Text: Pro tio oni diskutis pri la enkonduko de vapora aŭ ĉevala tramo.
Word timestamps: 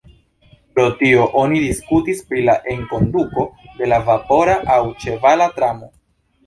Pro 0.77 0.85
tio 1.01 1.27
oni 1.41 1.59
diskutis 1.65 2.25
pri 2.31 2.47
la 2.49 2.57
enkonduko 2.73 3.47
de 3.79 3.95
vapora 4.11 4.61
aŭ 4.79 4.83
ĉevala 5.07 5.55
tramo. 5.61 5.97